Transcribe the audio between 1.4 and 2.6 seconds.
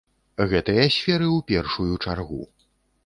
першую чаргу.